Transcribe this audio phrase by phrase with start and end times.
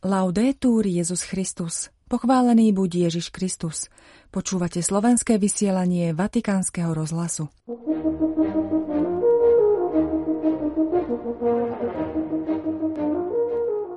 [0.00, 1.92] Laudetur Jezus Christus.
[2.08, 3.92] Pochválený buď Ježiš Kristus.
[4.32, 7.52] Počúvate slovenské vysielanie Vatikánskeho rozhlasu.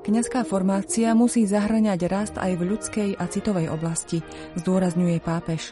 [0.04, 4.20] Kňazská formácia musí zahrňať rast aj v ľudskej a citovej oblasti,
[4.60, 5.72] zdôrazňuje pápež.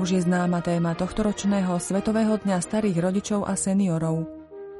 [0.00, 4.37] Už je známa téma tohtoročného Svetového dňa starých rodičov a seniorov.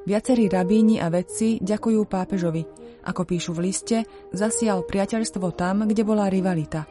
[0.09, 2.64] Viacerí rabíni a vedci ďakujú pápežovi.
[3.04, 6.89] Ako píšu v liste, zasial priateľstvo tam, kde bola rivalita.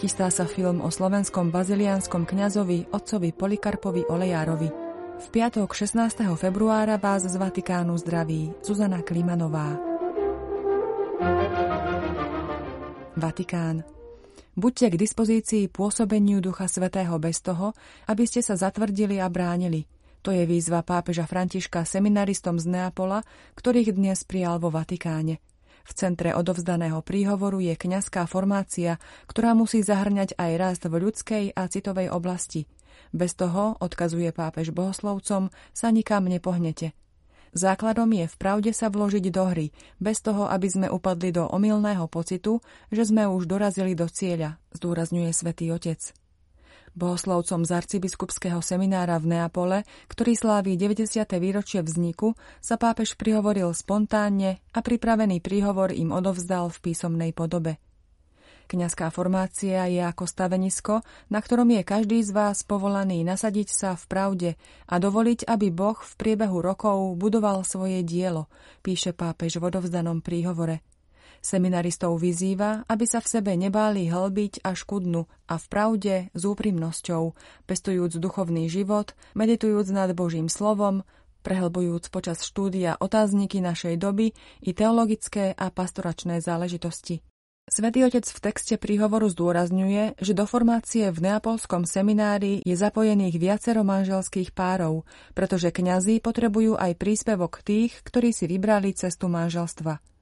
[0.00, 4.68] Chystá sa film o slovenskom bazilianskom kňazovi otcovi Polikarpovi Olejárovi.
[5.20, 6.24] V piatok 16.
[6.40, 9.76] februára vás z Vatikánu zdraví Zuzana Klimanová.
[13.20, 13.84] Vatikán.
[14.56, 17.76] Buďte k dispozícii pôsobeniu Ducha Svetého bez toho,
[18.08, 19.84] aby ste sa zatvrdili a bránili–
[20.24, 23.20] to je výzva pápeža Františka seminaristom z Neapola,
[23.60, 25.36] ktorých dnes prijal vo Vatikáne.
[25.84, 28.96] V centre odovzdaného príhovoru je kňazská formácia,
[29.28, 32.64] ktorá musí zahrňať aj rast v ľudskej a citovej oblasti.
[33.12, 36.96] Bez toho, odkazuje pápež bohoslovcom, sa nikam nepohnete.
[37.52, 42.08] Základom je v pravde sa vložiť do hry, bez toho, aby sme upadli do omylného
[42.08, 46.23] pocitu, že sme už dorazili do cieľa, zdôrazňuje svätý Otec.
[46.94, 51.26] Bohoslovcom z arcibiskupského seminára v Neapole, ktorý sláví 90.
[51.42, 57.82] výročie vzniku, sa pápež prihovoril spontánne a pripravený príhovor im odovzdal v písomnej podobe.
[58.64, 60.94] Kňazská formácia je ako stavenisko,
[61.28, 64.50] na ktorom je každý z vás povolaný nasadiť sa v pravde
[64.88, 68.48] a dovoliť, aby Boh v priebehu rokov budoval svoje dielo,
[68.80, 70.80] píše pápež v odovzdanom príhovore.
[71.44, 76.42] Seminaristov vyzýva, aby sa v sebe nebáli hlbiť až ku dnu a v pravde s
[76.48, 77.36] úprimnosťou,
[77.68, 81.04] pestujúc duchovný život, meditujúc nad Božím slovom,
[81.44, 84.32] prehlbujúc počas štúdia otázniky našej doby
[84.64, 87.20] i teologické a pastoračné záležitosti.
[87.68, 93.84] Svetý otec v texte príhovoru zdôrazňuje, že do formácie v neapolskom seminári je zapojených viacero
[93.84, 95.04] manželských párov,
[95.36, 100.13] pretože kňazi potrebujú aj príspevok tých, ktorí si vybrali cestu manželstva.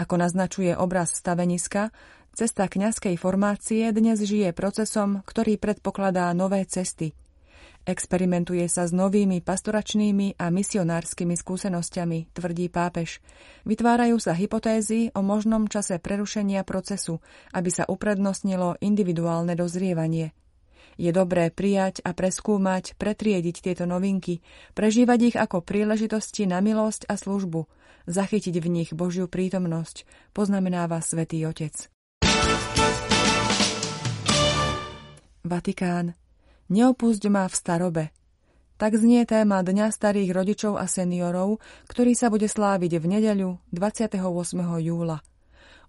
[0.00, 1.92] Ako naznačuje obraz staveniska,
[2.32, 7.12] cesta kňazskej formácie dnes žije procesom, ktorý predpokladá nové cesty.
[7.84, 13.24] Experimentuje sa s novými pastoračnými a misionárskymi skúsenosťami, tvrdí pápež.
[13.64, 17.24] Vytvárajú sa hypotézy o možnom čase prerušenia procesu,
[17.56, 20.36] aby sa uprednostnilo individuálne dozrievanie.
[21.00, 24.44] Je dobré prijať a preskúmať, pretriediť tieto novinky,
[24.76, 27.64] prežívať ich ako príležitosti na milosť a službu–
[28.06, 31.90] zachytiť v nich Božiu prítomnosť, poznamenáva svätý Otec.
[35.40, 36.14] Vatikán.
[36.70, 38.04] Neopusť ma v starobe.
[38.80, 44.16] Tak znie téma Dňa starých rodičov a seniorov, ktorý sa bude sláviť v nedeľu 28.
[44.80, 45.20] júla.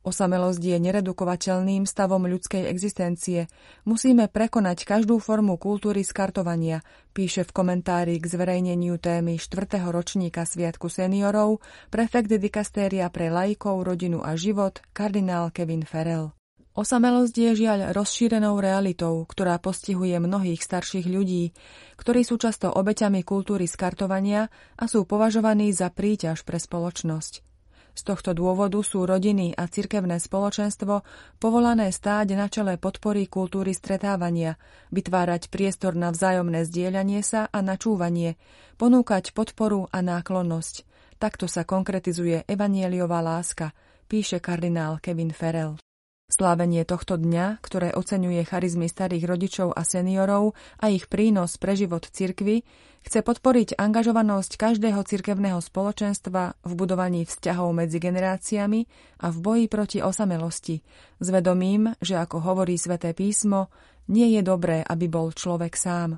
[0.01, 3.45] Osamelosť je neredukovateľným stavom ľudskej existencie.
[3.85, 6.81] Musíme prekonať každú formu kultúry skartovania,
[7.13, 9.77] píše v komentári k zverejneniu témy 4.
[9.93, 11.61] ročníka Sviatku seniorov
[11.93, 16.33] prefekt dikastéria pre laikov, rodinu a život kardinál Kevin Ferrell.
[16.73, 21.53] Osamelosť je žiaľ rozšírenou realitou, ktorá postihuje mnohých starších ľudí,
[22.01, 24.49] ktorí sú často obeťami kultúry skartovania
[24.81, 27.50] a sú považovaní za príťaž pre spoločnosť.
[27.91, 31.03] Z tohto dôvodu sú rodiny a cirkevné spoločenstvo
[31.43, 34.55] povolané stáť na čele podpory kultúry stretávania,
[34.95, 38.39] vytvárať priestor na vzájomné zdieľanie sa a načúvanie,
[38.79, 40.87] ponúkať podporu a náklonnosť.
[41.19, 43.75] Takto sa konkretizuje evanieliová láska,
[44.07, 45.90] píše kardinál Kevin Ferrell.
[46.31, 52.07] Slávenie tohto dňa, ktoré oceňuje charizmy starých rodičov a seniorov a ich prínos pre život
[52.07, 52.63] cirkvy,
[53.03, 58.87] chce podporiť angažovanosť každého cirkevného spoločenstva v budovaní vzťahov medzi generáciami
[59.19, 60.79] a v boji proti osamelosti,
[61.19, 63.67] s vedomím, že ako hovorí sväté písmo,
[64.07, 66.15] nie je dobré, aby bol človek sám.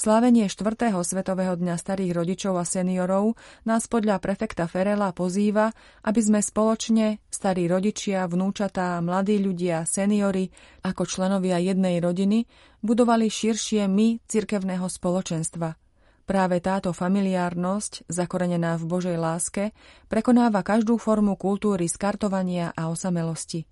[0.00, 0.96] Slávenie 4.
[1.04, 3.36] Svetového dňa starých rodičov a seniorov
[3.68, 10.48] nás podľa prefekta Ferela pozýva, aby sme spoločne, starí rodičia, vnúčatá, mladí ľudia, seniory,
[10.80, 12.48] ako členovia jednej rodiny,
[12.80, 15.76] budovali širšie my cirkevného spoločenstva.
[16.24, 19.76] Práve táto familiárnosť, zakorenená v Božej láske,
[20.08, 23.68] prekonáva každú formu kultúry skartovania a osamelosti.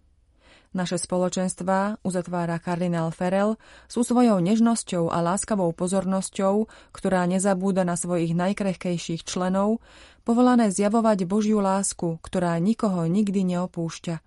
[0.77, 3.57] Naše spoločenstvá, uzatvára kardinál Ferel,
[3.89, 9.81] sú svojou nežnosťou a láskavou pozornosťou, ktorá nezabúda na svojich najkrehkejších členov,
[10.29, 14.21] povolané zjavovať Božiu lásku, ktorá nikoho nikdy neopúšťa.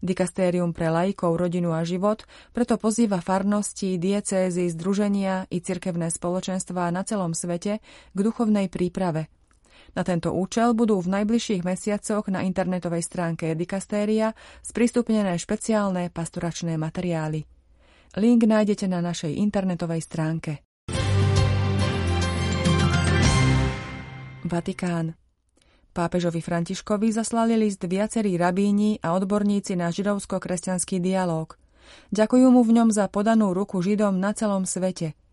[0.00, 2.24] Dikastérium pre lajkov, rodinu a život
[2.56, 7.84] preto pozýva farnosti, diecézy, združenia i cirkevné spoločenstvá na celom svete
[8.16, 9.28] k duchovnej príprave–
[9.96, 17.48] Na tento účel budú v najbližších mesiacoch na internetovej stránke Dikastéria sprístupnené špeciálne pastoračné materiály.
[18.20, 20.60] Link nájdete na našej internetovej stránke.
[24.44, 25.16] Vatikán.
[25.96, 31.56] Pápežovi Františkovi zaslali list viacerí rabíni a odborníci na židovsko-kresťanský dialog.
[32.12, 35.16] Ďakujú mu v ňom za podanú ruku Židom na celom svete–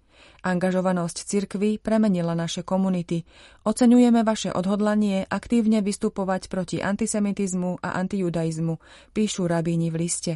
[0.43, 3.23] Angažovanosť cirkvy premenila naše komunity.
[3.63, 8.75] Oceňujeme vaše odhodlanie aktívne vystupovať proti antisemitizmu a antijudaizmu,
[9.15, 10.33] píšu rabíni v liste.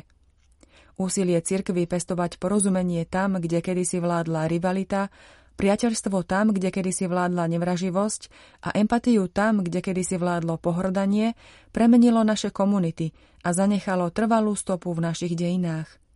[0.96, 5.12] Úsilie cirkvy pestovať porozumenie tam, kde kedysi vládla rivalita,
[5.60, 8.22] priateľstvo tam, kde kedysi vládla nevraživosť
[8.64, 11.36] a empatiu tam, kde kedysi vládlo pohrdanie,
[11.76, 13.12] premenilo naše komunity
[13.44, 16.07] a zanechalo trvalú stopu v našich dejinách.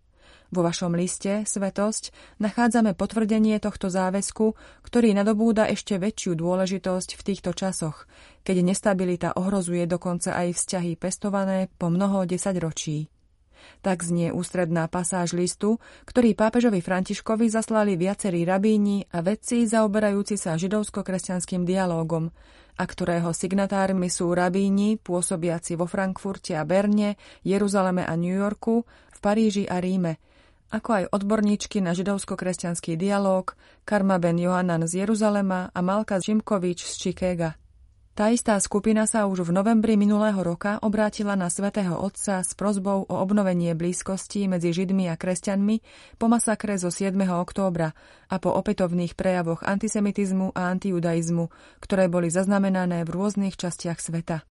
[0.51, 2.11] Vo vašom liste, Svetosť,
[2.43, 4.51] nachádzame potvrdenie tohto záväzku,
[4.83, 8.03] ktorý nadobúda ešte väčšiu dôležitosť v týchto časoch,
[8.43, 13.07] keď nestabilita ohrozuje dokonca aj vzťahy pestované po mnoho desaťročí.
[13.79, 20.59] Tak znie ústredná pasáž listu, ktorý pápežovi Františkovi zaslali viacerí rabíni a vedci zaoberajúci sa
[20.59, 22.27] židovsko-kresťanským dialógom,
[22.75, 28.83] a ktorého signatármi sú rabíni pôsobiaci vo Frankfurte a Berne, Jeruzaleme a New Yorku,
[29.15, 30.19] v Paríži a Ríme–
[30.71, 33.51] ako aj odborníčky na židovsko-kresťanský dialog
[33.83, 37.59] Karma Ben Johanan z Jeruzalema a Malka Žimkovič z Chicaga.
[38.11, 43.07] Tá istá skupina sa už v novembri minulého roka obrátila na svätého Otca s prozbou
[43.07, 45.79] o obnovenie blízkosti medzi Židmi a kresťanmi
[46.19, 47.15] po masakre zo 7.
[47.23, 47.95] októbra
[48.27, 51.47] a po opätovných prejavoch antisemitizmu a antijudaizmu,
[51.79, 54.43] ktoré boli zaznamenané v rôznych častiach sveta.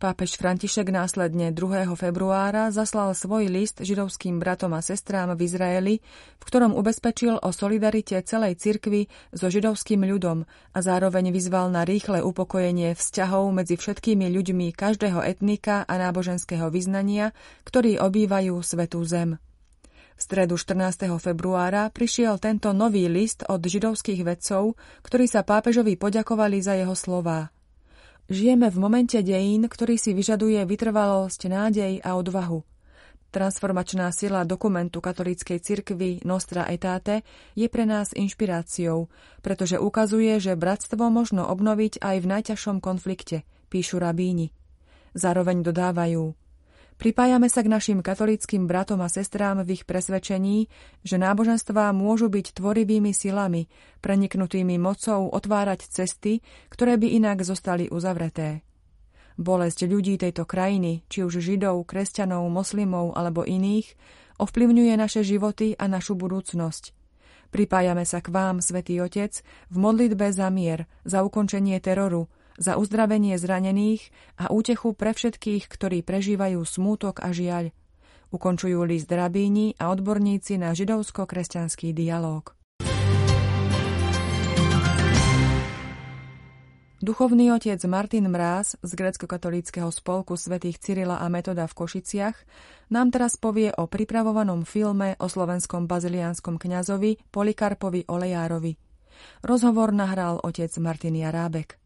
[0.00, 1.84] Pápež František následne 2.
[1.92, 5.94] februára zaslal svoj list židovským bratom a sestrám v Izraeli,
[6.40, 12.24] v ktorom ubezpečil o solidarite celej cirkvi so židovským ľudom a zároveň vyzval na rýchle
[12.24, 17.36] upokojenie vzťahov medzi všetkými ľuďmi každého etnika a náboženského vyznania,
[17.68, 19.36] ktorí obývajú svetú zem.
[20.16, 21.12] V stredu 14.
[21.20, 27.52] februára prišiel tento nový list od židovských vedcov, ktorí sa pápežovi poďakovali za jeho slová–
[28.30, 32.62] Žijeme v momente dejín, ktorý si vyžaduje vytrvalosť, nádej a odvahu.
[33.34, 37.26] Transformačná sila dokumentu katolíckej cirkvy Nostra Etate
[37.58, 39.10] je pre nás inšpiráciou,
[39.42, 44.54] pretože ukazuje, že bratstvo možno obnoviť aj v najťažšom konflikte, píšu rabíni.
[45.18, 46.30] Zároveň dodávajú,
[47.00, 50.68] Pripájame sa k našim katolickým bratom a sestrám v ich presvedčení,
[51.00, 53.72] že náboženstvá môžu byť tvorivými silami,
[54.04, 58.60] preniknutými mocou otvárať cesty, ktoré by inak zostali uzavreté.
[59.40, 63.96] Bolesť ľudí tejto krajiny, či už židov, kresťanov, moslimov alebo iných,
[64.36, 66.92] ovplyvňuje naše životy a našu budúcnosť.
[67.48, 69.40] Pripájame sa k vám, Svetý Otec,
[69.72, 72.28] v modlitbe za mier, za ukončenie teroru,
[72.60, 77.72] za uzdravenie zranených a útechu pre všetkých, ktorí prežívajú smútok a žiaľ.
[78.30, 82.54] Ukončujú list rabíni a odborníci na židovsko-kresťanský dialog.
[87.00, 92.36] Duchovný otec Martin Mráz z grecko-katolíckého spolku svätých Cyrila a Metoda v Košiciach
[92.92, 98.76] nám teraz povie o pripravovanom filme o slovenskom baziliánskom kňazovi Polikarpovi Olejárovi.
[99.40, 101.79] Rozhovor nahral otec Martin Jarábek.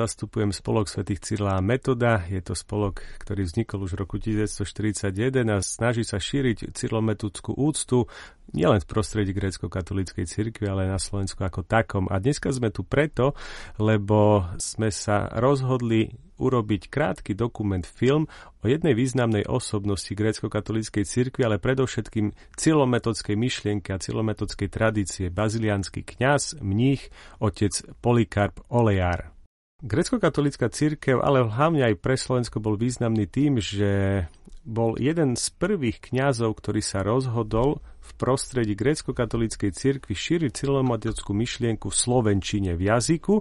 [0.00, 2.24] Zastupujem spolok svätých Cyrila a Metoda.
[2.24, 5.12] Je to spolok, ktorý vznikol už v roku 1941
[5.52, 8.08] a snaží sa šíriť cyrilometodskú úctu
[8.56, 12.08] nielen v prostredí grécko-katolíckej cirkvi, ale aj na Slovensku ako takom.
[12.08, 13.36] A dneska sme tu preto,
[13.76, 21.60] lebo sme sa rozhodli urobiť krátky dokument film o jednej významnej osobnosti grécko-katolíckej cirkvi, ale
[21.60, 25.28] predovšetkým cyrilometodskej myšlienky a cyrilometodskej tradície.
[25.28, 29.39] Baziliánsky kňaz, mních, otec Polikarp Olejár.
[29.80, 34.24] Grecko-katolická církev, ale hlavne aj pre Slovensko bol významný tým, že
[34.60, 41.88] bol jeden z prvých kňazov, ktorý sa rozhodol v prostredí grecko-katolíckej cirkvi šíriť cyrilomatickú myšlienku
[41.88, 43.40] v slovenčine v jazyku,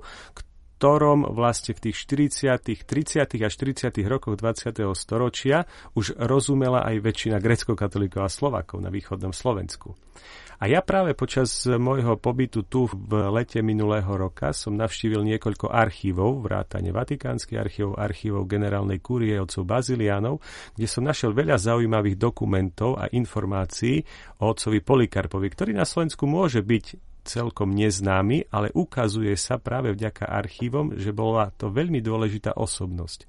[0.79, 3.35] ktorom vlastne v tých 40., 30.
[3.43, 3.99] a 40.
[4.07, 4.79] rokoch 20.
[4.95, 9.99] storočia už rozumela aj väčšina grecko-katolíkov a Slovakov na východnom Slovensku.
[10.63, 16.47] A ja práve počas môjho pobytu tu v lete minulého roka som navštívil niekoľko archívov,
[16.47, 20.39] vrátane Vatikánskych archívov, archívov generálnej kúrie otcov Bazilianov,
[20.79, 24.03] kde som našiel veľa zaujímavých dokumentov a informácií
[24.39, 30.29] o otcovi Polikarpovi, ktorý na Slovensku môže byť celkom neznámy, ale ukazuje sa práve vďaka
[30.29, 33.25] archívom, že bola to veľmi dôležitá osobnosť.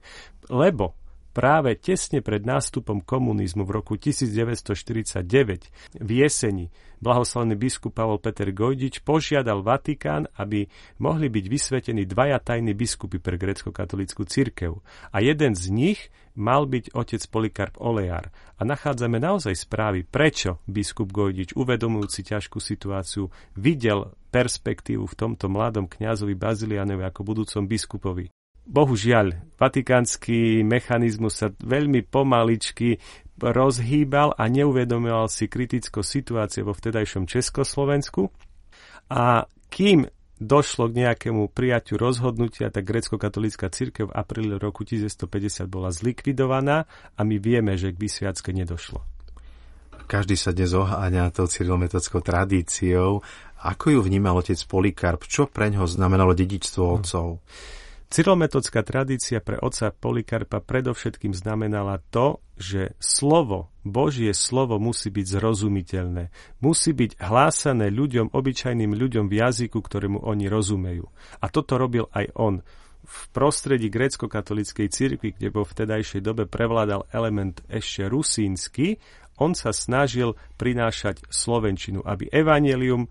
[0.53, 1.00] Lebo
[1.31, 6.71] práve tesne pred nástupom komunizmu v roku 1949 v jeseni
[7.01, 10.69] blahoslavený biskup Pavol Peter Gojdič požiadal Vatikán, aby
[11.01, 14.85] mohli byť vysvetení dvaja tajní biskupy pre grecko-katolickú cirkev.
[15.11, 16.01] A jeden z nich
[16.37, 18.31] mal byť otec Polikarp Olejar.
[18.61, 25.91] A nachádzame naozaj správy, prečo biskup Gojdič, uvedomujúci ťažkú situáciu, videl perspektívu v tomto mladom
[25.91, 28.31] kňazovi Bazilianovi ako budúcom biskupovi.
[28.71, 33.03] Bohužiaľ, vatikánsky mechanizmus sa veľmi pomaličky
[33.43, 38.31] rozhýbal a neuvedomoval si kriticko situácie vo vtedajšom Československu.
[39.11, 40.07] A kým
[40.39, 46.87] došlo k nejakému prijaťu rozhodnutia, tak grecko-katolická církev v apríli roku 1950 bola zlikvidovaná
[47.19, 49.03] a my vieme, že k vysviacke nedošlo.
[50.07, 53.23] Každý sa dnes oháňa tou cyrilometodskou tradíciou.
[53.67, 55.27] Ako ju vnímal otec Polikarp?
[55.27, 57.43] Čo pre ňoho znamenalo dedičstvo otcov?
[57.43, 57.80] Hmm.
[58.11, 66.35] Cyrometodská tradícia pre oca Polikarpa predovšetkým znamenala to, že slovo, Božie slovo musí byť zrozumiteľné.
[66.59, 71.07] Musí byť hlásané ľuďom, obyčajným ľuďom v jazyku, ktorému oni rozumejú.
[71.39, 72.67] A toto robil aj on.
[73.07, 78.99] V prostredí grécko-katolíckej cirkvi, kde vo vtedajšej dobe prevládal element ešte rusínsky,
[79.39, 83.07] on sa snažil prinášať slovenčinu, aby evanelium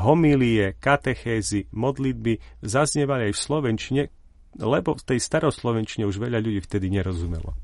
[0.00, 4.02] homílie, katechézy, modlitby zaznievali aj v slovenčine,
[4.58, 7.54] lebo v tej staroslovenčine už veľa ľudí vtedy nerozumelo.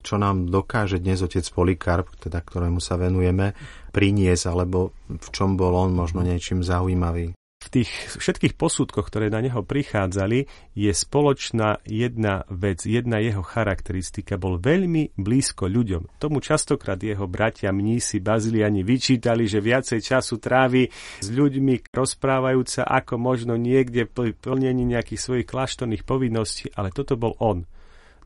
[0.00, 3.52] Čo nám dokáže dnes otec Polikarp, teda ktorému sa venujeme,
[3.92, 7.36] priniesť, alebo v čom bol on možno niečím zaujímavý?
[7.60, 14.40] V tých všetkých posudkoch, ktoré na neho prichádzali, je spoločná jedna vec, jedna jeho charakteristika.
[14.40, 16.16] Bol veľmi blízko ľuďom.
[16.16, 20.88] Tomu častokrát jeho bratia mnísi baziliani vyčítali, že viacej času trávi
[21.20, 27.36] s ľuďmi rozprávajúca ako možno niekde pri plnení nejakých svojich kláštorných povinností, ale toto bol
[27.44, 27.68] on.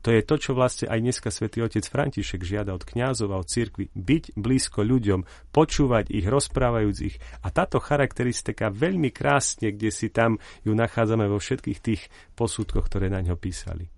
[0.05, 3.49] To je to, čo vlastne aj dneska svätý otec František žiada od kňazov a od
[3.49, 3.89] cirkvi.
[3.89, 7.17] Byť blízko ľuďom, počúvať ich, rozprávajúc ich.
[7.41, 12.05] A táto charakteristika veľmi krásne, kde si tam ju nachádzame vo všetkých tých
[12.37, 13.89] posudkoch, ktoré na ňo písali.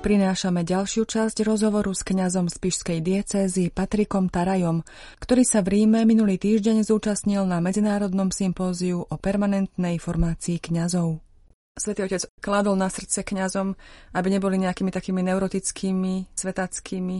[0.00, 4.80] Prinášame ďalšiu časť rozhovoru s kňazom z Pišskej diecézy Patrikom Tarajom,
[5.20, 11.22] ktorý sa v Ríme minulý týždeň zúčastnil na medzinárodnom sympóziu o permanentnej formácii kňazov.
[11.72, 13.72] Svetý otec kladol na srdce kňazom,
[14.12, 17.16] aby neboli nejakými takými neurotickými, svetackými,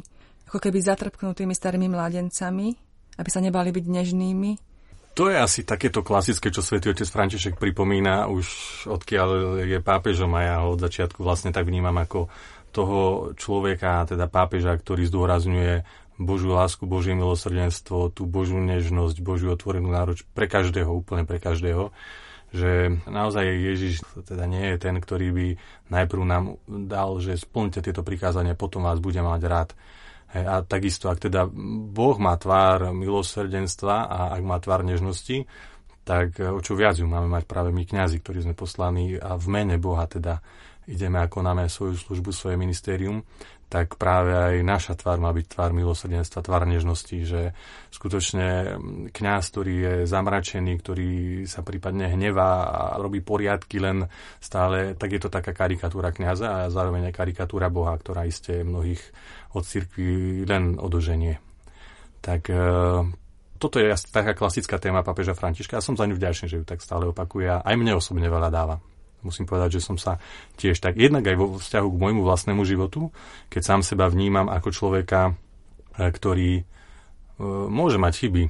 [0.52, 2.68] ako keby zatrpknutými starými mladencami,
[3.16, 4.50] aby sa nebali byť nežnými.
[5.16, 8.44] To je asi takéto klasické, čo svätý otec František pripomína už
[8.92, 12.28] odkiaľ je pápežom a ja ho od začiatku vlastne tak vnímam ako
[12.76, 15.72] toho človeka, teda pápeža, ktorý zdôrazňuje
[16.20, 21.88] Božiu lásku, Božie milosrdenstvo, tú Božiu nežnosť, Božiu otvorenú nároč pre každého, úplne pre každého
[22.52, 25.46] že naozaj Ježiš teda nie je ten, ktorý by
[25.88, 29.70] najprv nám dal, že splňte tieto prikázania, potom vás bude mať rád.
[30.32, 31.44] A takisto, ak teda
[31.92, 35.44] Boh má tvár milosrdenstva a ak má tvár nežnosti,
[36.02, 39.46] tak o čo viac ju máme mať práve my kňazi, ktorí sme poslaní a v
[39.48, 40.40] mene Boha teda
[40.90, 43.22] ideme a konáme svoju službu, svoje ministérium,
[43.72, 47.56] tak práve aj naša tvár má byť tvár milosrdenstva, tvár nežnosti, že
[47.88, 48.76] skutočne
[49.08, 51.12] kňaz, ktorý je zamračený, ktorý
[51.48, 54.12] sa prípadne hnevá a robí poriadky len
[54.44, 59.00] stále, tak je to taká karikatúra kňaza a zároveň aj karikatúra Boha, ktorá iste mnohých
[59.56, 61.40] od cirkvi len odoženie.
[62.20, 62.60] Tak e,
[63.56, 66.84] toto je taká klasická téma papeža Františka a som za ňu vďačný, že ju tak
[66.84, 68.91] stále opakuje a aj mne osobne veľa dáva
[69.22, 70.18] musím povedať, že som sa
[70.58, 73.14] tiež tak jednak aj vo vzťahu k môjmu vlastnému životu,
[73.48, 75.32] keď sám seba vnímam ako človeka,
[75.96, 76.62] e, ktorý e,
[77.70, 78.44] môže mať chyby.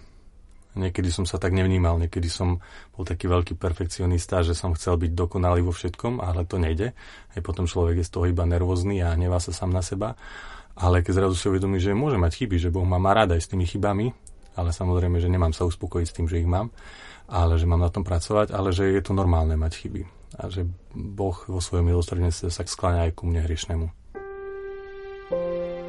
[0.73, 2.65] Niekedy som sa tak nevnímal, niekedy som
[2.97, 6.97] bol taký veľký perfekcionista, že som chcel byť dokonalý vo všetkom, ale to nejde.
[7.37, 10.17] Aj potom človek je z toho iba nervózny a hnevá sa sám na seba.
[10.73, 13.45] Ale keď zrazu si uvedomí, že môže mať chyby, že Boh ma má rád aj
[13.45, 14.17] s tými chybami,
[14.57, 16.73] ale samozrejme, že nemám sa uspokojiť s tým, že ich mám,
[17.29, 20.69] ale že mám na tom pracovať, ale že je to normálne mať chyby a že
[20.93, 23.87] Boh vo svojom milosrdenstve sa skláňa aj ku mne hriešnemu.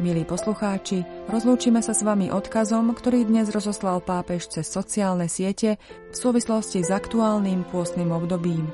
[0.03, 5.79] Milí poslucháči, rozlúčime sa s vami odkazom, ktorý dnes rozoslal pápež cez sociálne siete
[6.11, 8.67] v súvislosti s aktuálnym pôstnym obdobím.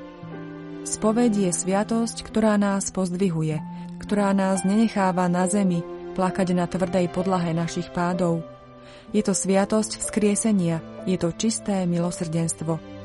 [0.82, 3.60] Spoveď je sviatosť, ktorá nás pozdvihuje,
[4.00, 5.84] ktorá nás nenecháva na zemi,
[6.16, 8.42] plakať na tvrdej podlahe našich pádov.
[9.12, 12.80] Je to sviatosť vzkriesenia, je to čisté milosrdenstvo–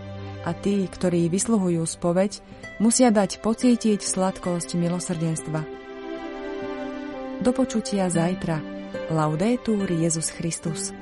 [0.46, 2.40] a tí, ktorí vysluhujú spoveď,
[2.78, 5.62] musia dať pocítiť sladkosť milosrdenstva.
[7.42, 8.62] Do počutia zajtra.
[9.12, 10.96] Laudetur Jezus Christus.